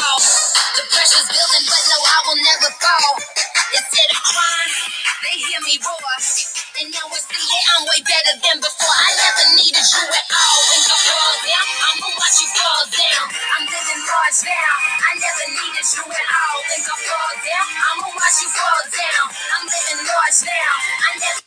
[0.00, 3.12] The pressure's building, but no, I will never fall.
[3.76, 4.74] Instead of crying,
[5.24, 6.14] they hear me roar.
[6.80, 7.36] And now I see
[7.76, 8.96] I'm way better than before.
[8.96, 10.58] I never needed you at all.
[10.72, 13.26] When you fall down, I'ma watch you fall down.
[13.28, 14.72] I'm living large now.
[15.04, 16.58] I never needed you at all.
[16.64, 19.26] When you fall down, I'ma watch you fall down.
[19.28, 20.72] I'm living large now.
[21.04, 21.42] I never.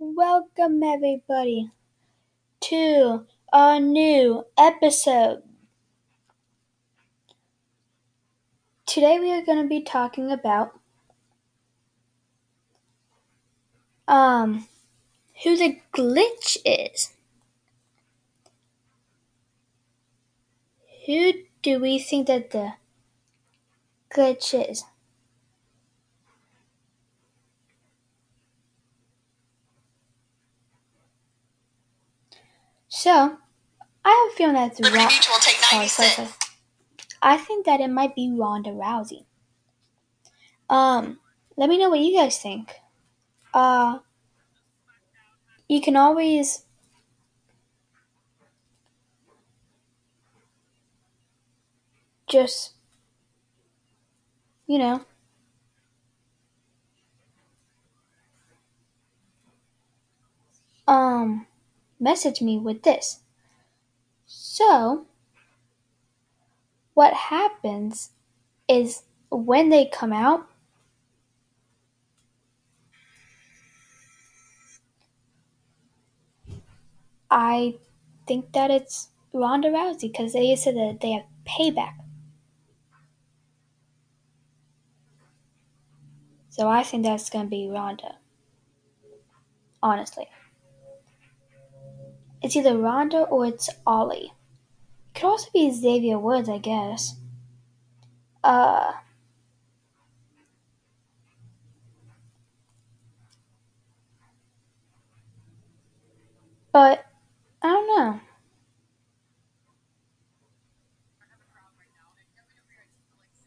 [0.00, 1.70] Welcome, everybody,
[2.72, 5.42] to a new episode.
[8.92, 10.78] Today, we are going to be talking about
[14.06, 14.68] um,
[15.42, 17.14] who the glitch is.
[21.06, 22.74] Who do we think that the
[24.10, 24.84] glitch is?
[32.90, 33.38] So,
[34.04, 36.28] I have a feeling that's Liberty Ro- Mutual take sorry, 90 sorry, sorry.
[37.22, 39.24] I think that it might be Ronda Rousey.
[40.68, 41.20] Um,
[41.56, 42.74] let me know what you guys think.
[43.54, 43.98] Uh,
[45.68, 46.64] you can always
[52.26, 52.72] just,
[54.66, 55.04] you know,
[60.88, 61.46] um,
[62.00, 63.20] message me with this.
[64.26, 65.06] So,
[66.94, 68.10] what happens
[68.68, 70.46] is when they come out,
[77.30, 77.76] I
[78.26, 81.94] think that it's Ronda Rousey because they said that they have payback.
[86.50, 88.16] So I think that's gonna be Ronda.
[89.82, 90.28] Honestly,
[92.42, 94.32] it's either Ronda or it's Ollie.
[95.14, 97.16] Could also be Xavier Woods, I guess.
[98.44, 98.92] Uh,
[106.72, 107.06] but
[107.62, 108.20] I don't know.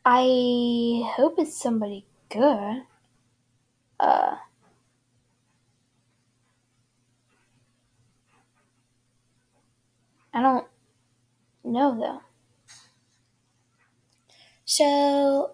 [0.06, 2.84] I hope it's somebody good.
[4.00, 4.36] Uh,
[10.34, 10.68] I don't
[11.76, 12.22] know though.
[14.66, 15.52] So,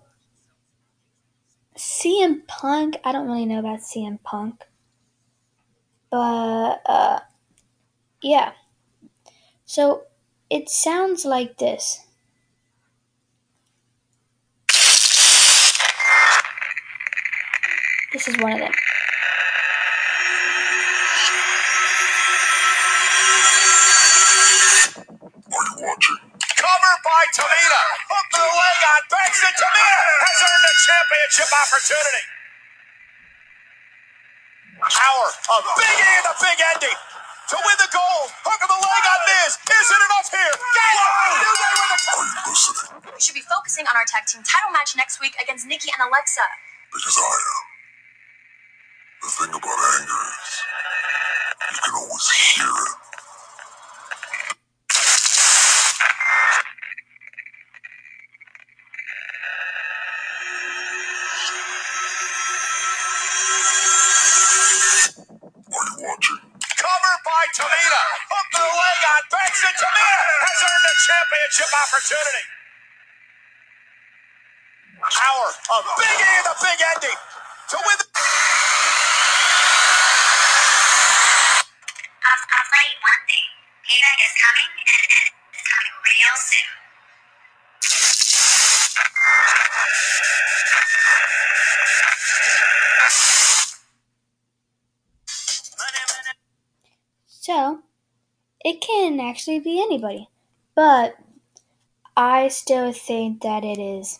[1.78, 4.64] CM Punk, I don't really know about CM Punk.
[6.10, 7.20] But, uh,
[8.22, 8.54] yeah.
[9.66, 10.04] So,
[10.50, 12.06] it sounds like this.
[18.14, 18.72] This is one of them.
[27.31, 27.81] Tamina.
[28.12, 29.53] Hook to the leg on Braxton.
[29.56, 32.25] Tamina has earned a championship opportunity.
[34.81, 37.00] Power of Big E in the big ending.
[37.52, 38.30] To win the gold.
[38.44, 39.52] Hook of the leg on Miz.
[39.59, 40.56] Is it enough here.
[40.56, 41.09] Get it.
[41.40, 42.25] New Day with the cover.
[43.16, 46.03] We should be focusing on our tag team title match next week against Nikki and
[46.09, 46.44] Alexa.
[46.92, 47.63] Because I am.
[49.22, 50.52] The thing about anger is,
[51.72, 52.96] you can always hear it.
[65.72, 66.40] Are you watching?
[66.78, 67.44] Cover by
[67.81, 68.03] Tamina.
[68.30, 69.74] Hook the leg on Braxton.
[69.74, 72.46] Tamina has earned a championship opportunity.
[75.02, 77.19] Power of Big E the big ending.
[77.74, 78.08] To win the
[82.22, 83.47] I'll tell you one thing.
[83.86, 86.69] Payback is coming, and it's coming real soon.
[97.42, 97.80] So,
[98.64, 100.30] it can actually be anybody.
[100.76, 101.16] But,
[102.16, 104.20] I still think that it is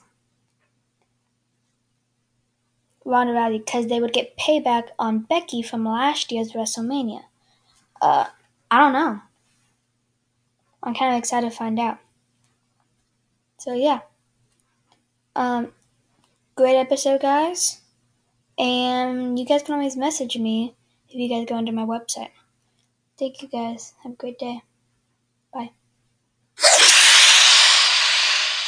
[3.06, 7.22] Ronda Rousey because they would get payback on Becky from last year's WrestleMania.
[8.02, 8.26] Uh,
[8.72, 9.22] I don't know.
[10.82, 12.00] I'm kind of excited to find out.
[13.60, 14.00] So yeah.
[15.36, 15.74] Um,
[16.56, 17.82] great episode, guys.
[18.58, 20.74] And you guys can always message me
[21.08, 22.32] if you guys go into my website.
[23.22, 23.94] Thank you guys.
[24.02, 24.64] Have a great day.
[25.54, 25.70] Bye.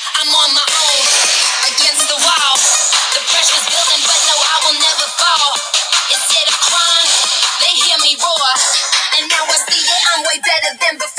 [0.05, 1.05] I'm on my own,
[1.73, 2.55] against the wall.
[3.17, 5.53] The pressure's building, but no, I will never fall.
[6.13, 7.13] Instead of crying,
[7.65, 8.53] they hear me roar.
[9.17, 9.81] And now I see
[10.13, 11.12] I'm way better than before.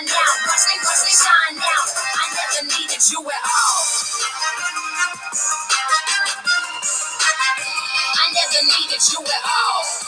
[0.00, 0.46] Shine now.
[0.46, 1.82] Watch me, watch me shine now.
[2.16, 3.84] I never needed you at all.
[8.04, 9.99] I never needed you at all.